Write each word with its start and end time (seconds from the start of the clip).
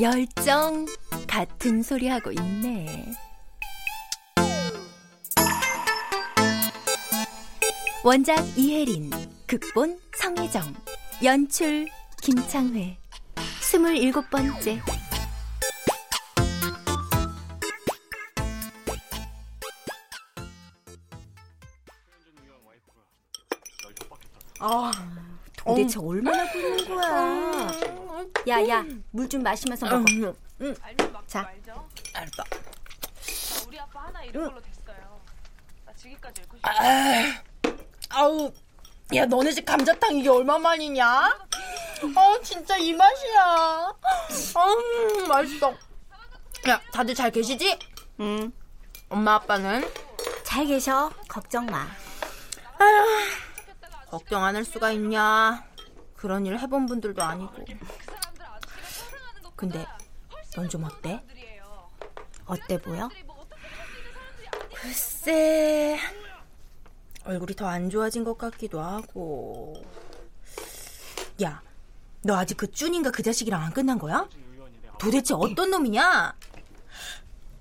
열정 0.00 0.86
같은 1.26 1.82
소리 1.82 2.06
하고 2.06 2.30
있네. 2.30 3.04
원작 8.04 8.36
이혜린, 8.56 9.10
극본 9.48 9.98
성혜정, 10.16 10.72
연출 11.24 11.88
김창회. 12.22 12.96
스물일곱 13.60 14.30
번째. 14.30 14.80
아, 24.60 24.92
도대체 25.56 25.98
얼마나 25.98 26.50
끓는 26.52 26.88
거야? 26.88 28.07
야, 28.48 28.68
야, 28.68 28.84
물 29.10 29.28
좀 29.28 29.42
마시면서 29.42 29.86
먹어. 29.86 30.04
응. 30.62 30.74
자, 31.26 31.50
알았다. 32.14 32.44
우리 33.66 33.78
아빠 33.78 34.00
하나 34.06 34.22
잃은 34.24 34.48
걸로 34.48 34.60
됐어요. 34.62 35.20
나 35.84 35.92
지기까지 35.94 36.42
읽고 36.42 36.56
싶어. 36.56 36.68
아우, 38.10 38.52
야, 39.14 39.26
너네 39.26 39.52
집 39.52 39.64
감자탕 39.66 40.16
이게 40.16 40.28
얼마만이냐? 40.28 41.06
아, 41.06 42.38
진짜 42.42 42.76
이 42.76 42.92
맛이야. 42.94 43.92
음, 44.56 45.28
맛있어. 45.28 45.74
야, 46.68 46.80
다들 46.92 47.14
잘 47.14 47.30
계시지? 47.30 47.78
응. 48.20 48.52
엄마, 49.08 49.34
아빠는? 49.34 49.84
잘 50.44 50.66
계셔. 50.66 51.10
걱정 51.28 51.66
마. 51.66 51.86
걱정 54.10 54.42
안 54.44 54.56
할 54.56 54.64
수가 54.64 54.90
있냐? 54.92 55.64
그런 56.16 56.46
일 56.46 56.58
해본 56.58 56.86
분들도 56.86 57.22
아니고. 57.22 57.64
근데 59.58 59.84
넌 60.54 60.68
좀 60.68 60.84
어때? 60.84 61.20
어때 62.46 62.80
보여? 62.80 63.10
글쎄, 64.72 65.98
얼굴이 67.24 67.56
더 67.56 67.66
안 67.66 67.90
좋아진 67.90 68.22
것 68.22 68.38
같기도 68.38 68.80
하고. 68.80 69.84
야, 71.42 71.60
너 72.22 72.36
아직 72.36 72.56
그 72.56 72.70
쭈인가 72.70 73.10
그 73.10 73.24
자식이랑 73.24 73.60
안 73.60 73.72
끝난 73.72 73.98
거야? 73.98 74.28
도대체 75.00 75.34
어떤 75.34 75.72
놈이냐? 75.72 76.36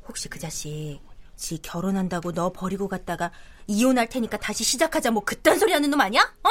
혹시 0.08 0.30
그 0.30 0.38
자식 0.38 1.00
지 1.36 1.60
결혼한다고 1.64 2.32
너 2.32 2.52
버리고 2.52 2.88
갔다가 2.88 3.32
이혼할 3.66 4.08
테니까 4.08 4.38
다시 4.38 4.64
시작하자 4.64 5.10
뭐 5.10 5.24
그딴 5.24 5.58
소리 5.58 5.74
하는 5.74 5.90
놈 5.90 6.00
아니야? 6.00 6.22
어? 6.44 6.50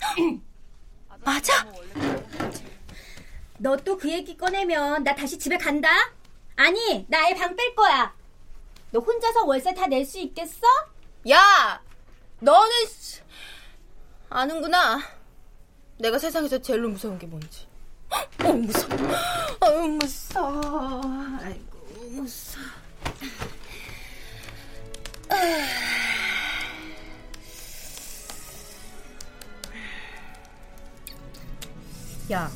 맞아? 1.24 1.66
너 3.58 3.76
또 3.76 3.96
그 3.98 4.08
얘기 4.10 4.36
꺼내면 4.36 5.02
나 5.04 5.14
다시 5.14 5.38
집에 5.38 5.56
간다? 5.58 5.88
아니, 6.56 7.04
나 7.08 7.24
아예 7.24 7.34
방 7.34 7.56
뺄 7.56 7.74
거야. 7.74 8.14
너 8.90 9.00
혼자서 9.00 9.44
월세 9.44 9.74
다 9.74 9.86
낼 9.86 10.04
수 10.04 10.18
있겠어? 10.18 10.66
야, 11.30 11.82
너는 12.40 12.70
씨, 12.88 13.20
아는구나. 14.30 15.00
내가 15.98 16.18
세상에서 16.18 16.58
제일로 16.58 16.88
무서운 16.88 17.18
게 17.18 17.26
뭔지. 17.26 17.66
어, 18.10 18.52
무서워. 18.52 18.96
아유, 19.60 19.88
무서워. 19.88 21.02
아이고, 21.42 21.78
무서워. 22.10 22.64
야, 32.30 32.50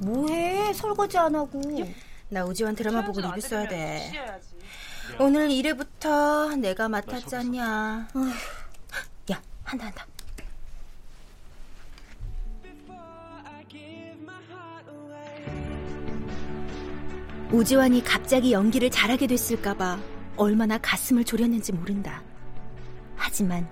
뭐해? 0.00 0.72
설거지 0.72 1.18
안 1.18 1.34
하고. 1.34 1.60
나 2.28 2.44
우지환 2.44 2.74
드라마 2.74 3.04
보고 3.04 3.20
리뷰 3.20 3.40
써야 3.40 3.68
돼. 3.68 4.12
오늘 5.18 5.48
1회부터 5.48 6.58
내가 6.58 6.88
맡았잖냐. 6.88 8.08
야, 9.32 9.42
한다, 9.64 9.86
한다. 9.86 10.06
우지환이 17.52 18.04
갑자기 18.04 18.52
연기를 18.52 18.90
잘하게 18.90 19.26
됐을까봐 19.26 19.98
얼마나 20.36 20.78
가슴을 20.78 21.24
졸였는지 21.24 21.72
모른다. 21.72 22.22
하지만 23.16 23.68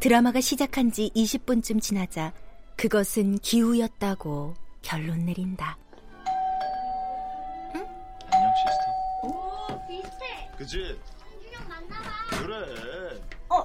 드라마가 0.00 0.40
시작한 0.40 0.90
지 0.90 1.10
20분쯤 1.14 1.82
지나자 1.82 2.32
그것은 2.76 3.38
기우였다고 3.40 4.54
결론 4.82 5.24
내린다. 5.24 5.76
안녕 7.72 8.52
시스터. 8.56 9.26
오 9.28 9.86
비슷해. 9.86 10.50
그지? 10.56 10.98
한준영 11.20 11.68
만나봐. 11.68 12.10
그래. 12.30 13.20
어. 13.48 13.64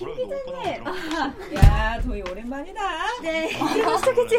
오빠랑 0.00 0.84
야, 1.56 2.00
도희 2.02 2.20
오랜만이다. 2.22 3.20
네, 3.22 3.48
그랬어, 3.58 4.14
그치? 4.14 4.38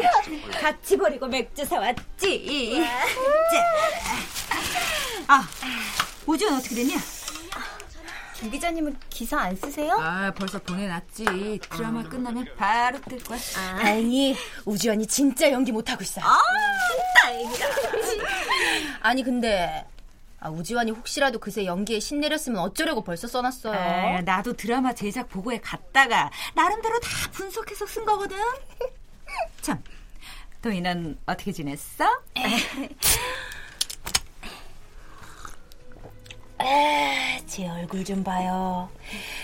같이 0.52 0.96
버리고 0.96 1.26
맥주 1.26 1.64
사왔지. 1.64 2.80
아, 5.26 5.42
오지원 6.26 6.54
어떻게 6.54 6.76
됐냐? 6.76 6.96
김 8.40 8.50
기자님은 8.50 8.96
기사 9.10 9.38
안 9.38 9.54
쓰세요? 9.54 9.98
아, 10.00 10.32
벌써 10.34 10.58
보내놨지. 10.60 11.60
드라마 11.70 12.02
끝나면 12.02 12.46
바로 12.56 12.98
뜰 13.02 13.22
거야. 13.22 13.38
아니, 13.78 14.34
우지환이 14.64 15.06
진짜 15.06 15.52
연기 15.52 15.72
못하고 15.72 16.02
있어. 16.02 16.22
아, 16.22 16.38
다행이다. 17.22 17.66
아니, 19.02 19.22
근데, 19.22 19.84
아, 20.40 20.48
우지환이 20.48 20.90
혹시라도 20.90 21.38
그새 21.38 21.66
연기에 21.66 22.00
신내렸으면 22.00 22.60
어쩌려고 22.60 23.04
벌써 23.04 23.28
써놨어요. 23.28 23.78
아, 23.78 24.20
나도 24.22 24.54
드라마 24.54 24.94
제작 24.94 25.28
보고에 25.28 25.60
갔다가 25.60 26.30
나름대로 26.54 26.98
다 26.98 27.08
분석해서 27.32 27.86
쓴 27.86 28.06
거거든. 28.06 28.38
참, 29.60 29.82
도희는 30.62 31.18
어떻게 31.26 31.52
지냈어? 31.52 32.06
제 37.46 37.68
얼굴 37.68 38.04
좀 38.04 38.22
봐요. 38.22 38.88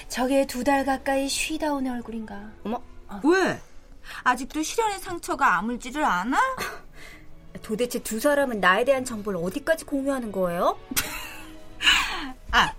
저게 0.08 0.46
두 0.46 0.62
달 0.64 0.84
가까이 0.84 1.28
쉬다 1.28 1.72
온 1.72 1.86
얼굴인가. 1.86 2.50
어머, 2.64 2.80
왜? 3.24 3.60
아직도 4.24 4.62
실연의 4.62 4.98
상처가 5.00 5.56
아물지를 5.58 6.04
않아? 6.04 6.38
도대체 7.62 7.98
두 8.00 8.20
사람은 8.20 8.60
나에 8.60 8.84
대한 8.84 9.04
정보를 9.04 9.40
어디까지 9.42 9.84
공유하는 9.84 10.30
거예요? 10.30 10.78
아, 12.52 12.72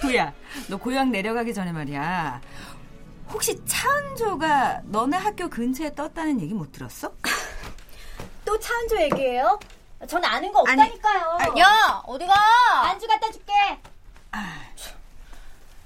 도야, 0.00 0.32
너 0.68 0.76
고향 0.78 1.10
내려가기 1.10 1.52
전에 1.52 1.72
말이야. 1.72 2.40
혹시 3.30 3.58
차은조가 3.64 4.82
너네 4.84 5.16
학교 5.16 5.48
근처에 5.48 5.94
떴다는 5.94 6.40
얘기 6.40 6.54
못 6.54 6.70
들었어? 6.72 7.12
또 8.44 8.58
차은조 8.58 9.00
얘기예요? 9.02 9.58
전 10.08 10.24
아는 10.24 10.52
거 10.52 10.60
없다니까요. 10.60 11.38
야, 11.58 12.02
어디가? 12.06 12.34
안주 12.90 13.06
갖다 13.06 13.30
줄게. 13.30 13.52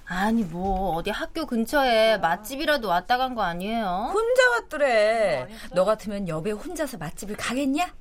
아니 0.09 0.45
뭐 0.45 0.95
어디 0.95 1.11
학교 1.11 1.47
근처에 1.47 2.19
맛집이라도 2.19 2.87
왔다 2.89 3.17
간 3.19 3.35
거 3.35 3.43
아니에요? 3.43 4.11
혼자 4.15 4.51
왔더래. 4.51 5.49
너 5.73 5.85
같으면 5.85 6.29
여배 6.29 6.53
혼자서 6.53 6.97
맛집을 6.99 7.37
가겠냐? 7.37 7.93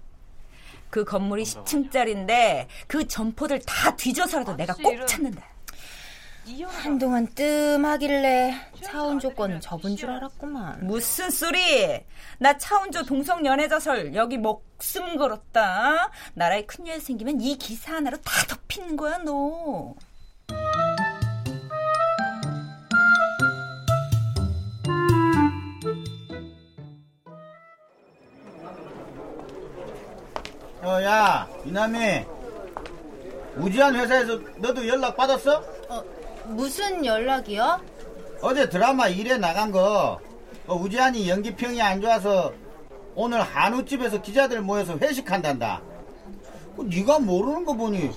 그 0.91 1.03
건물이 1.03 1.43
10층짜리인데 1.43 2.67
그 2.87 3.07
점포들 3.07 3.59
다 3.65 3.95
뒤져서라도 3.95 4.55
내가 4.55 4.75
꼭 4.75 5.07
찾는다. 5.07 5.41
한동안 6.67 7.25
뜸하길래 7.33 8.53
차원 8.83 9.19
조건은 9.19 9.59
접은 9.61 9.95
줄 9.95 10.11
알았구만. 10.11 10.85
무슨 10.85 11.31
소리? 11.31 11.59
나 12.37 12.55
차은조 12.57 13.03
동성 13.05 13.43
연애자설 13.45 14.13
여기 14.13 14.37
목숨 14.37 15.17
걸었다. 15.17 16.11
나라에 16.35 16.65
큰일 16.65 17.01
생기면 17.01 17.41
이 17.41 17.57
기사 17.57 17.95
하나로 17.95 18.17
다 18.17 18.31
덮이는 18.47 18.95
거야 18.95 19.17
너. 19.19 19.95
어, 30.83 31.01
야, 31.01 31.47
이남이. 31.65 32.25
우지한 33.57 33.95
회사에서 33.95 34.37
너도 34.57 34.87
연락 34.87 35.15
받았어? 35.15 35.63
무슨 36.47 37.05
연락이요? 37.05 37.81
어제 38.41 38.69
드라마 38.69 39.07
일에 39.07 39.37
나간 39.37 39.71
거, 39.71 40.19
어, 40.67 40.75
우지한이 40.75 41.29
연기평이 41.29 41.81
안 41.81 42.01
좋아서 42.01 42.53
오늘 43.15 43.41
한우집에서 43.41 44.21
기자들 44.21 44.61
모여서 44.61 44.97
회식한단다. 44.97 45.81
그 46.75 46.83
네가 46.83 47.19
모르는 47.19 47.63
거 47.65 47.73
보니 47.73 48.11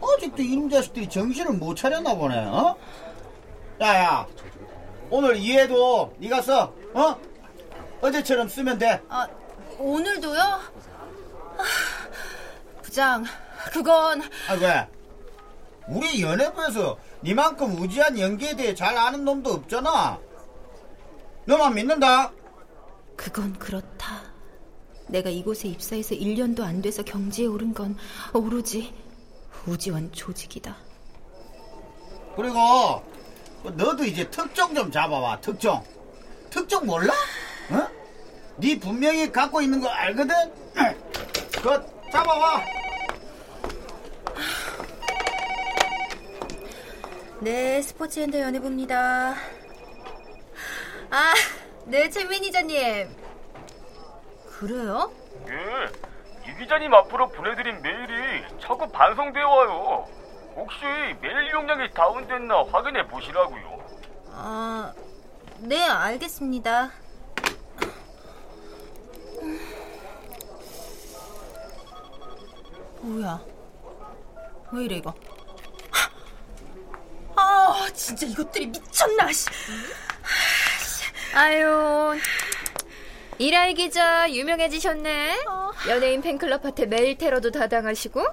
아직도 0.00 0.42
이놈 0.42 0.70
자식들이 0.70 1.08
정신을 1.08 1.54
못 1.54 1.74
차렸나 1.74 2.14
보네, 2.14 2.38
어? 2.46 2.76
야야, 3.80 4.26
오늘 5.10 5.36
이해도 5.36 6.14
네가 6.18 6.42
써, 6.42 6.72
어? 6.94 7.16
어제처럼 8.00 8.48
쓰면 8.48 8.78
돼. 8.78 9.00
아, 9.08 9.26
오늘도요? 9.78 10.40
아, 10.40 10.60
부장, 12.82 13.24
그건 13.72 14.22
아, 14.48 14.54
왜? 14.60 14.86
우리 15.88 16.22
연예부에서 16.22 16.98
니만큼 17.22 17.80
우지한 17.80 18.18
연기에 18.18 18.56
대해 18.56 18.74
잘 18.74 18.96
아는 18.96 19.24
놈도 19.24 19.50
없잖아. 19.52 20.18
너만 21.44 21.74
믿는다. 21.74 22.32
그건 23.16 23.58
그렇다. 23.58 24.22
내가 25.08 25.30
이곳에 25.30 25.68
입사해서 25.68 26.14
1년도 26.14 26.62
안 26.62 26.82
돼서 26.82 27.02
경지에 27.02 27.46
오른 27.46 27.72
건 27.72 27.96
오로지 28.32 28.92
우지원 29.66 30.12
조직이다. 30.12 30.76
그리고 32.34 33.02
너도 33.62 34.04
이제 34.04 34.28
특종 34.28 34.74
좀 34.74 34.90
잡아봐. 34.90 35.40
특종. 35.40 35.82
특종 36.50 36.86
몰라? 36.86 37.14
어? 37.70 37.88
네 38.58 38.78
분명히 38.78 39.30
갖고 39.30 39.60
있는 39.60 39.80
거 39.80 39.88
알거든? 39.88 40.34
그거 41.54 41.84
잡아봐. 42.10 42.62
네, 47.40 47.82
스포츠핸드 47.82 48.40
연예부입니다. 48.40 49.34
아, 51.10 51.34
네, 51.84 52.08
최 52.10 52.24
매니저님. 52.24 53.08
그래요? 54.58 55.12
예, 55.48 56.50
이 56.50 56.56
기자님 56.58 56.92
앞으로 56.94 57.28
보내드린 57.28 57.80
메일이 57.82 58.42
자꾸 58.60 58.88
반송되어 58.88 59.48
와요. 59.48 60.06
혹시 60.56 60.78
메일 61.20 61.50
용량이 61.52 61.90
다운됐나 61.92 62.64
확인해 62.72 63.06
보시라고요. 63.06 63.84
아, 64.32 64.92
네, 65.58 65.82
알겠습니다. 65.86 66.90
뭐야? 73.00 73.40
왜 74.72 74.84
이래 74.84 74.96
이거? 74.96 75.14
아, 77.56 77.88
진짜 77.94 78.26
이것들이 78.26 78.66
미쳤나? 78.66 79.32
씨. 79.32 79.46
아유, 81.34 82.18
이라이 83.38 83.74
기자 83.74 84.30
유명해지셨네. 84.30 85.38
연예인 85.88 86.22
팬클럽한테 86.22 86.86
메일 86.86 87.18
테러도 87.18 87.50
다 87.50 87.66
당하시고. 87.68 88.24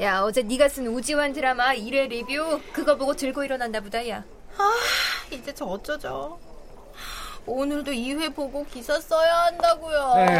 야, 0.00 0.20
어제 0.22 0.42
네가 0.42 0.68
쓴 0.68 0.88
우지환 0.88 1.32
드라마 1.32 1.74
1회 1.74 2.08
리뷰 2.08 2.60
그거 2.72 2.96
보고 2.96 3.14
들고 3.14 3.44
일어났나 3.44 3.80
보다, 3.80 4.06
야. 4.08 4.24
아, 4.56 4.72
이제 5.30 5.52
저 5.54 5.64
어쩌죠? 5.64 6.38
오늘도 7.46 7.92
2회 7.92 8.34
보고 8.34 8.64
기사 8.66 8.98
써야 9.00 9.44
한다고요. 9.44 10.14
이 10.16 10.30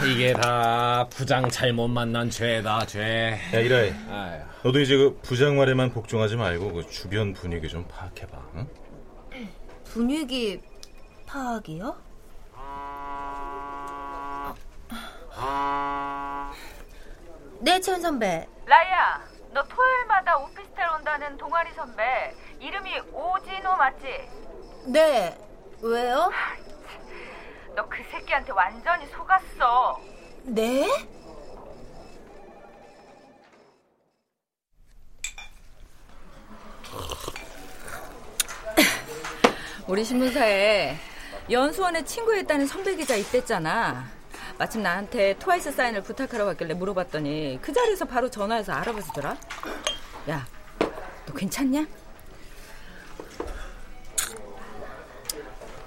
게 0.00 0.32
다 0.34 1.06
부장 1.10 1.48
잘못 1.48 1.88
만난 1.88 2.28
죄다 2.30 2.84
죄. 2.86 3.38
야 3.54 3.58
이라이 3.60 3.92
아유. 4.10 4.40
너도 4.62 4.80
이제 4.80 4.96
그 4.96 5.18
부장 5.22 5.56
말에만 5.56 5.90
복종하지 5.92 6.36
말고 6.36 6.72
그 6.72 6.86
주변 6.88 7.32
분위기 7.32 7.68
좀 7.68 7.86
파악해봐 7.88 8.38
응? 8.56 8.68
분위기 9.84 10.60
파악이요? 11.26 11.96
네, 17.60 17.78
채은 17.80 18.00
선배. 18.00 18.46
라이야, 18.66 19.20
너 19.52 19.62
토요일마다 19.64 20.36
오피스텔 20.38 20.88
온다는 20.96 21.36
동아리 21.36 21.72
선배 21.74 22.34
이름이 22.60 22.90
오진호 23.12 23.76
맞지? 23.76 24.06
네. 24.86 25.36
왜요? 25.80 26.30
너 27.74 27.88
그 27.88 28.02
새끼한테 28.10 28.52
완전히 28.52 29.06
속았어. 29.06 29.98
네? 30.44 30.86
우리 39.86 40.04
신문사에 40.04 40.96
연수원에 41.50 42.04
친구였다는 42.04 42.66
선배 42.66 42.94
기자 42.94 43.14
있댔잖아. 43.16 44.06
마침 44.58 44.82
나한테 44.82 45.34
트와이스 45.38 45.72
사인을 45.72 46.02
부탁하러 46.02 46.44
왔길래 46.46 46.74
물어봤더니 46.74 47.58
그 47.60 47.72
자리에서 47.72 48.04
바로 48.04 48.30
전화해서 48.30 48.72
알아봐주더라. 48.72 49.36
야, 50.30 50.46
너 51.26 51.32
괜찮냐? 51.34 51.86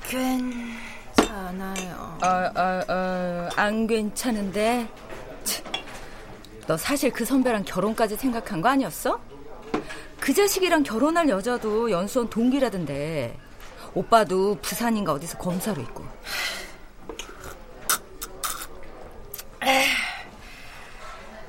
괜 0.08 0.52
찮아요. 1.56 2.18
어, 2.22 2.28
어, 2.60 2.94
어, 2.94 3.50
안 3.56 3.88
괜찮은데. 3.88 4.90
치, 5.44 5.64
너 6.68 6.76
사실 6.76 7.12
그 7.12 7.24
선배랑 7.24 7.64
결혼까지 7.64 8.16
생각한 8.18 8.62
거 8.62 8.70
아니었어? 8.70 9.20
그 10.20 10.34
자식이랑 10.34 10.84
결혼할 10.84 11.30
여자도 11.30 11.92
연수원 11.92 12.30
동기라던데. 12.30 13.38
오빠도 13.94 14.56
부산인가 14.62 15.14
어디서 15.14 15.38
검사로 15.38 15.82
있고. 15.84 16.06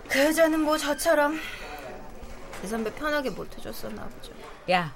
그 0.08 0.24
여자는 0.24 0.60
뭐 0.60 0.78
저처럼 0.78 1.38
그 2.62 2.68
선배 2.68 2.92
편하게 2.94 3.30
못 3.30 3.54
해줬었나 3.58 4.04
보죠. 4.04 4.32
야, 4.70 4.94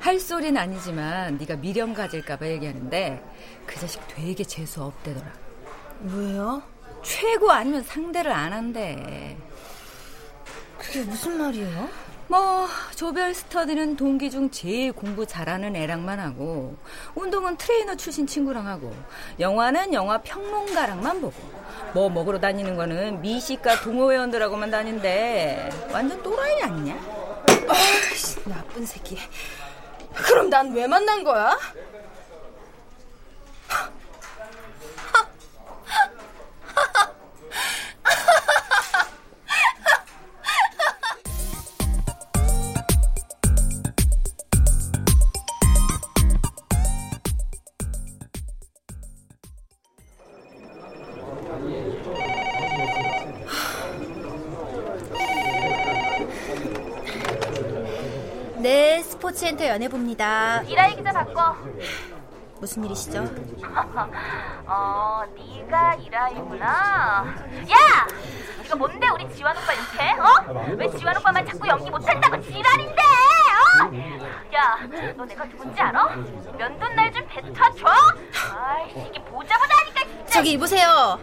할 0.00 0.18
소리는 0.18 0.58
아니지만 0.58 1.36
네가 1.36 1.56
미련 1.56 1.92
가질까봐 1.92 2.46
얘기하는데 2.48 3.22
그 3.66 3.78
자식 3.78 4.00
되게 4.08 4.42
재수 4.42 4.82
없대더라. 4.82 5.26
왜요? 6.04 6.62
최고 7.02 7.50
아니면 7.50 7.82
상대를 7.82 8.32
안 8.32 8.52
한대. 8.52 9.36
그게 10.78 11.02
무슨 11.02 11.36
말이에요? 11.38 11.88
뭐 12.28 12.66
조별 12.94 13.34
스터디는 13.34 13.96
동기 13.96 14.30
중 14.30 14.50
제일 14.50 14.92
공부 14.92 15.26
잘하는 15.26 15.74
애랑만 15.74 16.20
하고 16.20 16.76
운동은 17.14 17.56
트레이너 17.56 17.96
출신 17.96 18.26
친구랑 18.26 18.68
하고 18.68 18.94
영화는 19.40 19.92
영화 19.92 20.18
평론가랑만 20.18 21.20
보고 21.20 21.34
뭐 21.92 22.08
먹으러 22.08 22.38
다니는 22.38 22.76
거는 22.76 23.20
미식가 23.20 23.80
동호회원들하고만 23.80 24.70
다닌대 24.70 25.68
완전 25.92 26.22
또라이 26.22 26.62
아니냐? 26.62 27.20
아이씨, 27.68 28.42
나쁜 28.48 28.86
새끼. 28.86 29.18
그럼 30.40 30.48
난 30.48 30.72
왜 30.72 30.86
만난 30.86 31.22
거야? 31.22 31.58
스포츠엔터 59.60 59.66
연애부입니다. 59.68 60.62
이라이 60.62 60.96
기자 60.96 61.12
바꿔. 61.12 61.54
무슨 62.60 62.84
일이시죠? 62.84 63.24
어, 64.66 65.22
네가 65.36 65.94
이라이구나. 65.94 66.66
야! 67.70 68.06
이거 68.64 68.76
뭔데 68.76 69.06
우리 69.14 69.28
지환 69.34 69.56
오빠 69.56 69.72
이렇게? 69.72 70.20
어? 70.20 70.74
왜 70.76 70.90
지환 70.98 71.16
오빠만 71.16 71.46
자꾸 71.46 71.68
연기 71.68 71.90
못한다고 71.90 72.40
지랄인데? 72.42 73.02
어? 73.02 74.54
야, 74.54 74.78
너 75.16 75.24
내가 75.24 75.44
누군지 75.48 75.80
알아? 75.80 76.06
면돈 76.58 76.94
날 76.96 77.12
좀 77.12 77.26
뱉어줘? 77.28 77.86
아이, 78.56 78.90
이게 79.08 79.22
보자 79.24 79.56
보자 79.58 79.74
하니까 79.80 80.04
진짜. 80.06 80.26
저기 80.32 80.52
이보세요. 80.52 81.18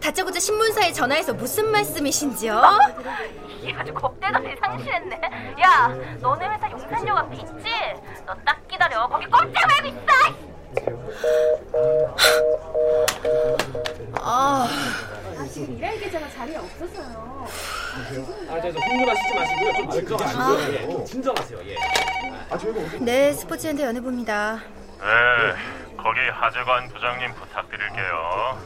다짜고짜 0.00 0.40
신문사에 0.40 0.92
전화해서 0.92 1.32
무슨 1.32 1.70
말씀이신지요? 1.70 2.60
이게 3.46 3.72
아주 3.74 3.94
겁 3.94 4.11
대가리 4.32 4.56
상실했네. 4.56 5.20
야, 5.62 5.88
너네 6.20 6.48
회사 6.48 6.70
용산역 6.70 7.16
앞에 7.18 7.36
있지? 7.36 7.70
너 8.26 8.34
딱 8.44 8.66
기다려. 8.66 9.06
거기 9.08 9.26
꼼짝 9.26 9.52
말고 9.68 9.88
있어! 9.88 10.02
아, 14.14 14.66
아, 15.38 15.44
지금 15.52 15.76
이라이 15.76 15.98
기자가 15.98 16.28
자리에 16.30 16.56
없어서요. 16.56 17.46
아, 18.48 18.60
저, 18.60 18.72
저 18.72 18.78
흥분하시지 18.78 19.34
마시고요. 19.34 19.72
좀 19.74 19.90
진정하시고요. 19.90 20.46
아. 20.46 20.68
예, 20.70 20.82
좀 20.88 21.04
진정하세요. 21.04 21.58
예. 21.66 21.76
네, 23.00 23.32
스포츠엔터 23.32 23.82
연애부입니다. 23.84 24.56
네, 25.00 25.96
거기 25.96 26.20
하재관 26.32 26.88
부장님 26.88 27.34
부탁드릴게요. 27.34 28.58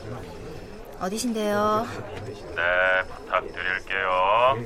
어디신데요? 1.00 1.86
네, 2.56 3.02
부탁드릴게요. 3.16 4.56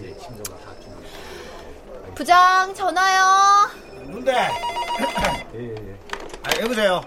부장 2.15 2.75
전화요. 2.75 3.71
뭔데? 4.09 4.33
아, 6.43 6.61
여보세요. 6.61 7.01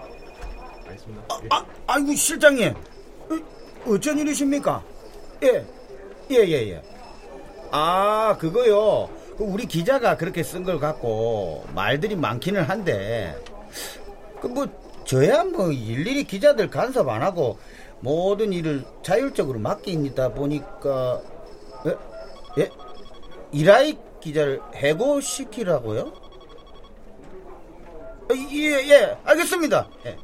아, 1.28 1.38
아, 1.50 1.64
아이고 1.86 2.14
실장님. 2.14 2.74
어, 2.74 3.90
어쩐 3.92 4.18
일이십니까? 4.18 4.82
예, 5.42 5.64
예, 6.30 6.36
예, 6.36 6.70
예. 6.70 6.82
아, 7.70 8.36
그거요. 8.38 9.08
그 9.36 9.44
우리 9.44 9.66
기자가 9.66 10.16
그렇게 10.16 10.42
쓴 10.42 10.64
걸 10.64 10.78
갖고 10.78 11.64
말들이 11.74 12.14
많기는 12.16 12.62
한데, 12.62 13.36
그 14.40 14.46
뭐 14.48 14.66
저야 15.04 15.44
뭐 15.44 15.70
일일이 15.70 16.24
기자들 16.24 16.70
간섭 16.70 17.08
안 17.08 17.22
하고 17.22 17.58
모든 18.00 18.52
일을 18.52 18.84
자율적으로 19.02 19.58
맡깁니다 19.58 20.30
보니까, 20.30 21.20
예, 21.86 22.62
예, 22.62 22.70
이라이 23.52 23.98
기자를 24.24 24.62
해고시키라고요? 24.74 26.00
어, 28.24 28.34
예, 28.52 28.88
예, 28.88 29.18
알겠습니다. 29.22 29.86
예. 30.06 30.16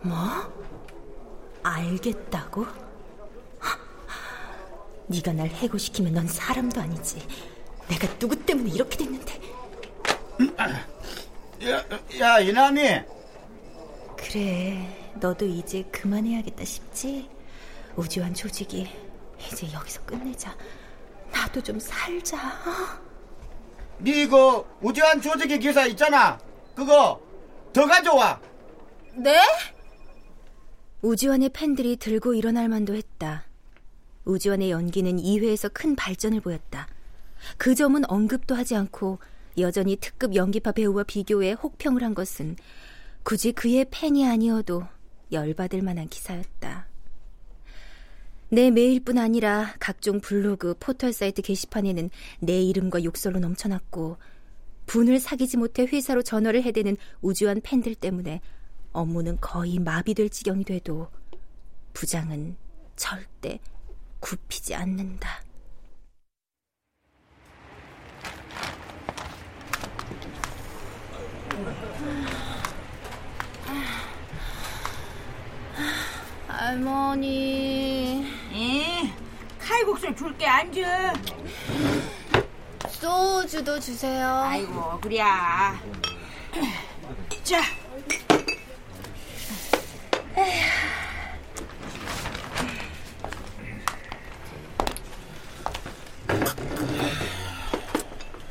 뭐? 0.00 0.16
알겠다고? 1.62 2.64
하, 3.58 3.78
네가 5.06 5.34
날 5.34 5.48
해고시키면 5.48 6.14
넌 6.14 6.26
사람도 6.26 6.80
아니지. 6.80 7.18
내가 7.88 8.08
누구 8.18 8.34
때문에 8.36 8.70
이렇게 8.70 8.96
됐는데. 8.96 9.38
야, 11.68 11.84
야, 12.20 12.38
이남이. 12.40 12.80
그래, 14.16 15.12
너도 15.20 15.44
이제 15.44 15.82
그만해야겠다 15.92 16.64
싶지? 16.64 17.28
우주한 17.96 18.32
조직이 18.32 18.88
이제 19.38 19.70
여기서 19.74 20.02
끝내자. 20.06 20.56
나도 21.36 21.62
좀 21.62 21.78
살자. 21.78 22.36
어? 22.38 23.06
니그 24.00 24.64
우주한 24.80 25.20
조직의 25.20 25.60
기사 25.60 25.86
있잖아. 25.86 26.38
그거 26.74 27.20
더 27.72 27.86
가져와. 27.86 28.40
네? 29.14 29.38
우주환의 31.02 31.50
팬들이 31.50 31.96
들고 31.96 32.34
일어날 32.34 32.68
만도 32.68 32.94
했다. 32.94 33.44
우주환의 34.24 34.70
연기는 34.70 35.16
2회에서 35.16 35.70
큰 35.72 35.94
발전을 35.94 36.40
보였다. 36.40 36.88
그 37.58 37.74
점은 37.74 38.08
언급도 38.10 38.54
하지 38.54 38.74
않고 38.74 39.18
여전히 39.58 39.96
특급 39.96 40.34
연기파 40.34 40.72
배우와 40.72 41.04
비교해 41.04 41.52
혹평을 41.52 42.02
한 42.02 42.14
것은 42.14 42.56
굳이 43.22 43.52
그의 43.52 43.86
팬이 43.90 44.26
아니어도 44.26 44.84
열받을 45.32 45.82
만한 45.82 46.08
기사였다. 46.08 46.85
내 48.48 48.70
메일뿐 48.70 49.18
아니라 49.18 49.74
각종 49.80 50.20
블로그, 50.20 50.74
포털 50.78 51.12
사이트 51.12 51.42
게시판에는 51.42 52.10
내 52.40 52.62
이름과 52.62 53.02
욕설로 53.04 53.40
넘쳐났고 53.40 54.18
분을 54.86 55.18
사귀지 55.18 55.56
못해 55.56 55.84
회사로 55.84 56.22
전화를 56.22 56.62
해대는 56.62 56.96
우주한 57.20 57.60
팬들 57.60 57.94
때문에 57.96 58.40
업무는 58.92 59.36
거의 59.40 59.78
마비될 59.80 60.30
지경이 60.30 60.64
돼도 60.64 61.08
부장은 61.92 62.56
절대 62.94 63.58
굽히지 64.20 64.74
않는다. 64.74 65.42
할머니. 76.46 77.95
예, 79.86 79.92
칼국수 79.92 80.14
줄게 80.16 80.46
앉아. 80.46 81.12
소주도 82.88 83.78
주세요. 83.78 84.42
아이고 84.44 84.98
그래야. 85.00 85.80
자. 87.44 87.60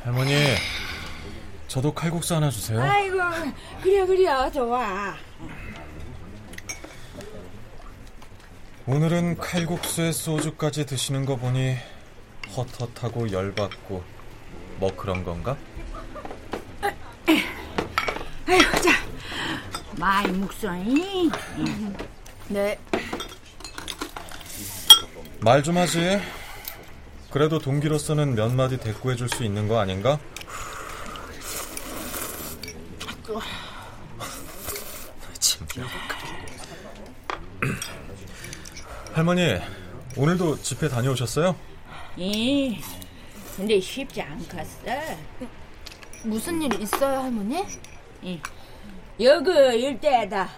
할머니, 0.04 0.32
저도 1.66 1.92
칼국수 1.92 2.34
하나 2.34 2.48
주세요. 2.50 2.80
아이고 2.80 3.18
그래 3.82 4.06
그래 4.06 4.50
좋아. 4.50 5.14
오늘은 8.86 9.38
칼국수에 9.38 10.12
소주까지 10.12 10.86
드시는 10.86 11.24
거 11.26 11.36
보니 11.36 11.76
헛헛하고 12.56 13.32
열받고 13.32 14.02
뭐 14.78 14.94
그런 14.96 15.24
건가? 15.24 15.56
아이고 18.46 18.70
자. 18.80 18.90
많이 19.98 20.30
묵소이. 20.32 21.30
네. 22.48 22.78
말 25.40 25.62
좀 25.62 25.76
하지. 25.78 26.20
그래도 27.30 27.58
동기로서는 27.58 28.34
몇 28.36 28.52
마디 28.52 28.78
대꾸해 28.78 29.16
줄 29.16 29.28
수 29.28 29.42
있는 29.44 29.66
거 29.68 29.78
아닌가? 29.80 30.18
할머니, 39.16 39.58
오늘도 40.14 40.60
집회 40.60 40.90
다녀오셨어요? 40.90 41.56
예. 42.18 42.78
근데 43.56 43.80
쉽지 43.80 44.20
않겠어. 44.20 44.82
무슨 46.22 46.60
일 46.60 46.78
있어요, 46.82 47.20
할머니? 47.20 47.64
예. 48.26 48.38
여기 49.18 49.50
일대에다 49.50 50.50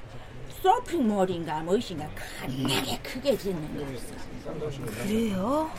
쇼핑몰인가 0.60 1.60
무엇인가 1.60 2.08
겁나게 2.40 2.98
크게 2.98 3.38
짓는 3.38 3.76
거 3.76 3.92
있어. 3.92 5.04
그래요? 5.04 5.70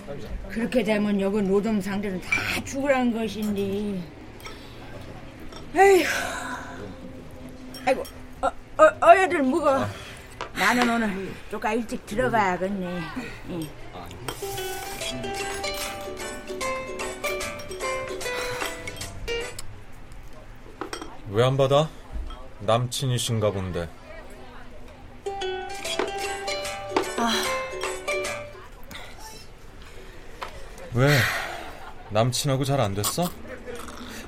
그렇게 0.48 0.82
되면 0.82 1.20
여기 1.20 1.42
노동 1.42 1.82
상들은 1.82 2.22
다 2.22 2.64
죽으란 2.64 3.12
것인데. 3.12 4.02
에휴. 5.76 6.06
아이고, 7.86 8.04
어, 8.40 8.48
어, 8.48 9.06
어여들 9.06 9.44
묵어. 9.44 9.86
나는 10.60 10.90
오늘 10.90 11.34
조금 11.50 11.72
일찍 11.72 12.06
들어가야겠네. 12.06 13.02
예. 13.52 13.70
왜 21.32 21.44
안 21.44 21.58
받아? 21.58 21.90
남친이신가 22.62 23.52
본데. 23.52 23.88
아, 27.18 27.44
왜? 30.94 31.18
남친하고 32.10 32.64
잘 32.66 32.80
안 32.82 32.96
됐어? 32.96 33.30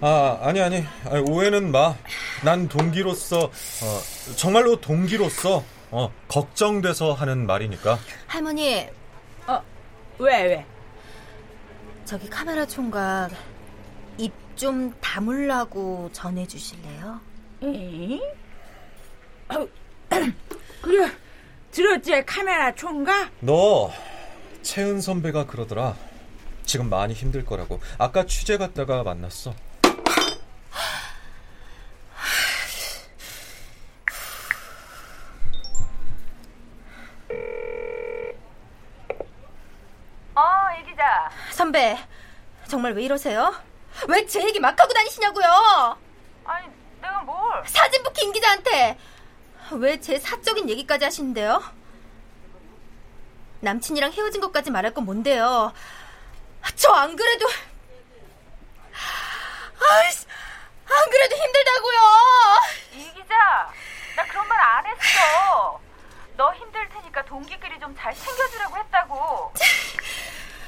아, 0.01 0.39
아니, 0.41 0.61
아니. 0.61 0.83
아니, 1.05 1.19
오해는 1.29 1.71
마. 1.71 1.95
난 2.43 2.67
동기로서, 2.67 3.45
어, 3.45 4.35
정말로 4.35 4.79
동기로서, 4.79 5.63
어, 5.91 6.11
걱정돼서 6.27 7.13
하는 7.13 7.45
말이니까. 7.45 7.99
할머니. 8.27 8.87
어, 9.47 9.61
왜, 10.19 10.43
왜? 10.43 10.65
저기 12.05 12.29
카메라 12.29 12.65
총각 12.65 13.31
입좀 14.17 14.93
담으려고 15.01 16.09
전해주실래요? 16.13 17.19
에? 17.63 18.19
어, 19.53 19.67
그래, 20.81 21.11
들었지? 21.71 22.23
카메라 22.25 22.73
총각? 22.73 23.31
너 23.41 23.91
채은 24.61 25.01
선배가 25.01 25.45
그러더라. 25.45 25.95
지금 26.63 26.89
많이 26.89 27.13
힘들 27.13 27.43
거라고. 27.43 27.81
아까 27.97 28.25
취재 28.25 28.57
갔다가 28.57 29.03
만났어. 29.03 29.53
어, 40.35 40.41
이 40.81 40.89
기자. 40.89 41.29
선배, 41.71 41.97
정말 42.67 42.93
왜 42.93 43.03
이러세요? 43.03 43.55
왜 44.09 44.25
제 44.27 44.43
얘기 44.43 44.59
막 44.59 44.77
하고 44.77 44.91
다니시냐고요? 44.93 45.97
아니, 46.43 46.67
내가 47.01 47.21
뭘? 47.21 47.63
사진부 47.65 48.11
김 48.11 48.33
기자한테 48.33 48.97
왜 49.71 49.97
제 50.01 50.19
사적인 50.19 50.69
얘기까지 50.69 51.05
하시는데요? 51.05 51.63
남친이랑 53.61 54.11
헤어진 54.11 54.41
것까지 54.41 54.69
말할 54.69 54.93
건 54.93 55.05
뭔데요? 55.05 55.71
저 56.75 56.93
안 56.93 57.15
그래도 57.15 57.47
아이씨, 59.89 60.25
안 60.89 61.09
그래도 61.09 61.35
힘들다고요. 61.37 61.99
이 62.95 63.13
기자, 63.13 63.71
나 64.17 64.25
그런 64.25 64.45
말 64.49 64.59
안 64.59 64.85
했어. 64.87 65.79
너 66.35 66.53
힘들 66.53 66.89
테니까 66.89 67.23
동기끼리 67.23 67.79
좀 67.79 67.95
잘 67.95 68.13
챙겨주라고 68.13 68.77
했다고. 68.77 69.53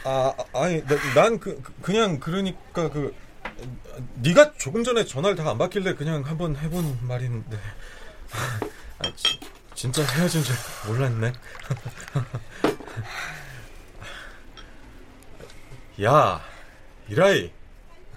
아, 0.05 0.33
아니, 0.53 0.83
난 1.15 1.39
그, 1.39 1.61
그- 1.61 1.73
그냥 1.81 2.19
그러니까 2.19 2.89
그 2.89 3.15
네가 4.15 4.53
조금 4.57 4.83
전에 4.83 5.05
전화를 5.05 5.35
다 5.37 5.49
안 5.49 5.57
받길래 5.57 5.95
그냥 5.95 6.23
한번 6.25 6.55
해본 6.55 6.99
말인데. 7.07 7.57
아, 8.99 9.11
지- 9.15 9.39
진짜 9.75 10.03
헤어진 10.03 10.43
줄 10.43 10.55
몰랐네. 10.87 11.31
야, 16.03 16.41
이라이, 17.07 17.51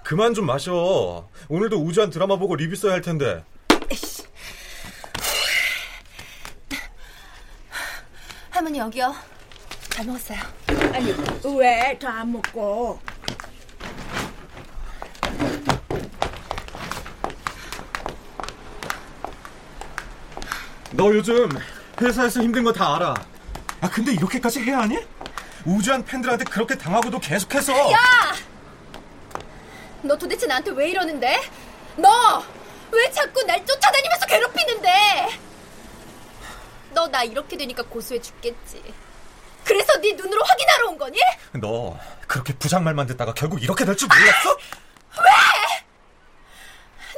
그만 0.03 0.33
좀 0.33 0.45
마셔. 0.45 1.27
오늘도 1.47 1.77
우주한 1.83 2.09
드라마 2.09 2.37
보고 2.37 2.55
리뷰 2.55 2.75
써야 2.75 2.93
할 2.93 3.01
텐데. 3.01 3.43
할머니 8.49 8.79
여기요. 8.79 9.13
잘 9.89 10.05
먹었어요. 10.05 10.39
아니, 10.97 11.13
왜더안 11.43 12.31
먹고? 12.31 12.99
너 20.91 21.13
요즘 21.13 21.49
회사에서 22.01 22.41
힘든 22.41 22.63
거 22.63 22.71
다 22.73 22.95
알아. 22.95 23.13
아, 23.81 23.89
근데 23.89 24.11
이렇게까지 24.13 24.61
해야 24.61 24.79
하니? 24.79 24.97
우주한 25.65 26.03
팬들한테 26.05 26.45
그렇게 26.45 26.75
당하고도 26.77 27.19
계속해서. 27.19 27.91
야! 27.91 27.99
너 30.01 30.17
도대체 30.17 30.45
나한테 30.47 30.71
왜 30.71 30.89
이러는데? 30.89 31.41
너! 31.97 32.43
왜 32.91 33.11
자꾸 33.11 33.43
날 33.43 33.63
쫓아다니면서 33.65 34.25
괴롭히는데? 34.25 34.89
너 36.93 37.07
나 37.07 37.23
이렇게 37.23 37.55
되니까 37.57 37.83
고소해 37.83 38.19
죽겠지. 38.21 38.81
그래서 39.67 39.99
네 39.99 40.13
눈으로 40.13 40.43
확인하러 40.43 40.87
온 40.89 40.97
거니? 40.97 41.19
너 41.53 41.99
그렇게 42.27 42.53
부장말만 42.57 43.05
듣다가 43.07 43.33
결국 43.33 43.61
이렇게 43.61 43.83
될 43.85 43.95
줄 43.95 44.07
몰랐어? 44.07 44.57
왜? 45.19 45.25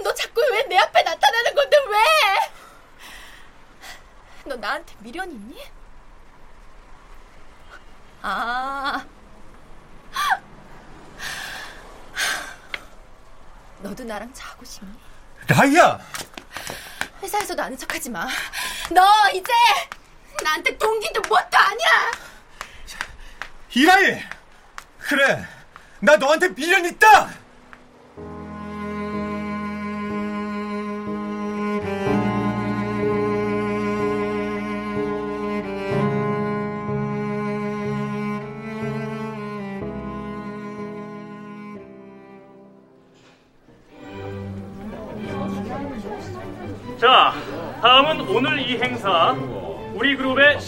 너 0.04 0.14
자꾸 0.14 0.42
왜 0.52 0.64
내 0.68 0.78
앞에 0.78 1.02
나타나는 1.04 1.56
건데 1.56 1.78
왜? 1.90 1.98
너 4.46 4.56
나한테 4.56 4.94
미련 5.00 5.32
있니? 5.32 5.62
아. 8.22 9.06
너도 13.82 14.04
나랑 14.04 14.34
자고 14.34 14.66
싶니? 14.66 14.92
라이야! 15.48 16.00
회사에서도 17.22 17.62
아는 17.62 17.78
척하지 17.78 18.10
마. 18.10 18.28
너 18.92 19.30
이제 19.34 19.52
나한테 20.44 20.78
동기도 20.78 21.22
뭣도 21.22 21.58
아니야. 21.58 22.12
이라이! 23.76 24.22
그래, 25.00 25.46
나 26.00 26.16
너한테 26.18 26.54
미련 26.54 26.86
있다! 26.86 27.30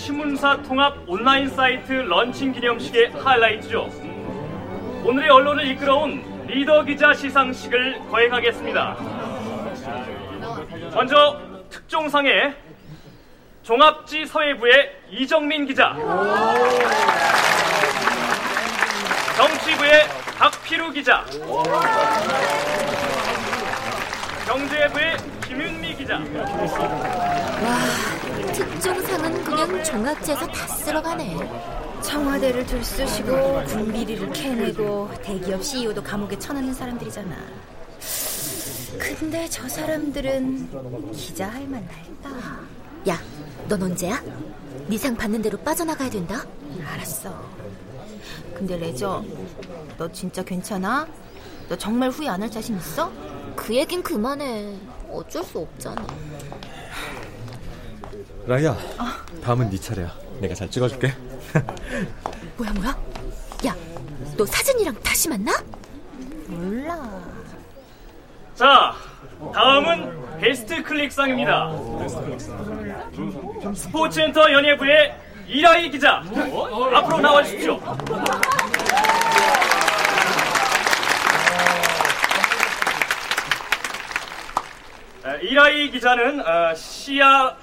신문사 0.01 0.63
통합 0.63 0.97
온라인 1.07 1.47
사이트 1.47 1.91
런칭 1.91 2.53
기념식의 2.53 3.11
하이라이트죠. 3.11 3.87
오늘의 5.05 5.29
언론을 5.29 5.67
이끌어온 5.67 6.47
리더 6.47 6.83
기자 6.83 7.13
시상식을 7.13 8.09
거행하겠습니다. 8.09 8.97
먼저 10.95 11.39
특종상에 11.69 12.55
종합지 13.61 14.25
사회부의 14.25 14.91
이정민 15.11 15.67
기자, 15.67 15.95
정치부의 19.37 20.07
박피루 20.39 20.91
기자, 20.93 21.23
경제부의 24.47 25.17
김윤미 25.45 25.95
기자. 25.95 26.19
와, 28.62 28.67
특종상은 28.67 29.43
그냥 29.43 29.84
종합지에서 29.84 30.45
다 30.47 30.67
쓸어가네. 30.67 31.38
청와대를 32.04 32.65
들쑤시고 32.65 33.63
군비리를 33.65 34.32
캐내고 34.34 35.10
대기업 35.24 35.63
CEO도 35.63 36.04
감옥에 36.04 36.38
쳐넣는 36.38 36.74
사람들이잖아. 36.74 37.36
근데 39.00 39.47
저 39.50 39.67
사람들은 39.67 41.12
기자 41.13 41.47
할 41.50 41.67
만할까? 41.67 42.60
야, 43.10 43.19
넌 43.67 43.82
언제야? 43.82 44.21
네상 44.88 45.15
받는 45.15 45.41
대로 45.41 45.58
빠져나가야 45.60 46.10
된다. 46.10 46.45
알았어. 46.86 47.34
근데 48.56 48.78
레저, 48.78 49.24
너 49.97 50.12
진짜 50.12 50.43
괜찮아? 50.43 51.08
너 51.67 51.76
정말 51.78 52.10
후회 52.10 52.28
안 52.28 52.41
할 52.41 52.52
자신 52.52 52.78
있어? 52.78 53.12
그 53.56 53.74
얘긴 53.76 54.04
그만해. 54.04 54.76
어쩔 55.12 55.43
수 55.43 55.60
없잖아. 55.60 56.06
라이야, 58.45 58.75
다음은 59.43 59.69
네 59.69 59.77
차례야. 59.77 60.12
내가 60.39 60.53
잘 60.55 60.69
찍어줄게. 60.69 61.13
뭐야 62.57 62.71
뭐야? 62.73 62.89
야, 63.67 63.75
너 64.38 64.45
사진이랑 64.45 64.95
다시 65.03 65.29
만나? 65.29 65.51
몰라. 66.47 66.97
자, 68.55 68.95
다음은 69.53 70.39
베스트 70.39 70.81
클릭상입니다. 70.84 71.71
스포츠엔터 73.75 74.51
연예부의 74.51 75.15
이라이 75.47 75.89
기자, 75.91 76.23
앞으로 76.93 77.19
나와주십시오. 77.19 77.79
아, 85.23 85.36
이라이 85.36 85.91
기자는 85.91 86.39
어, 86.41 86.73
시아 86.73 87.55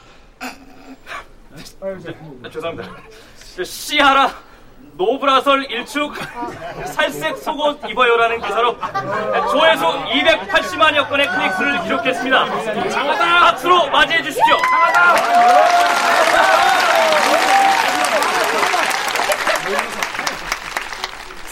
아, 1.81 2.51
죄송합니다. 2.51 2.97
시아라 3.65 4.31
노브라설 4.95 5.71
일축 5.71 6.15
살색 6.87 7.37
속옷 7.39 7.89
입어요라는 7.89 8.41
기사로 8.41 8.77
조회수 9.51 9.85
280만여 9.85 11.09
건의 11.09 11.27
클릭수를 11.29 11.83
기록했습니다. 11.85 12.45
박수로 12.45 13.89
맞이해 13.91 14.23
주십시오. 14.23 14.57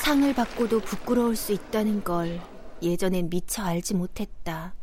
상을 0.02 0.32
받고도 0.34 0.80
부끄러울 0.80 1.36
수 1.36 1.52
있다는 1.52 2.02
걸 2.04 2.40
예전엔 2.82 3.28
미처 3.30 3.64
알지 3.64 3.94
못했다. 3.94 4.74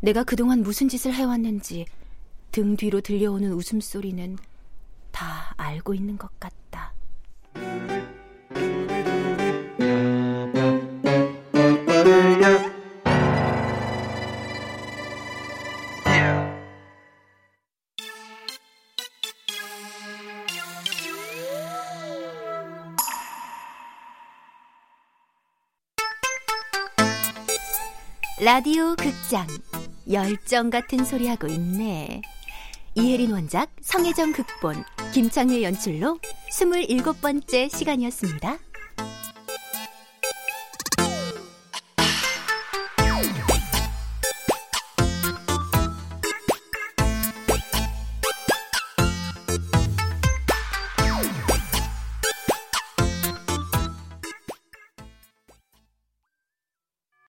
내가 0.00 0.24
그동안 0.24 0.62
무슨 0.62 0.88
짓을 0.88 1.14
해왔는지 1.14 1.86
등 2.52 2.76
뒤로 2.76 3.00
들려오는 3.00 3.50
웃음소리는 3.54 4.36
다 5.10 5.54
알고 5.56 5.94
있는 5.94 6.18
것 6.18 6.28
같다. 6.38 6.92
라디오 28.44 28.94
극장 28.96 29.46
열정 30.10 30.68
같은 30.68 31.04
소리 31.06 31.28
하고 31.28 31.46
있네. 31.46 32.20
이혜린 32.94 33.32
원작, 33.32 33.70
성혜정 33.80 34.32
극본, 34.32 34.84
김창회 35.14 35.62
연출로 35.62 36.18
27번째 36.50 37.74
시간이었습니다. 37.74 38.58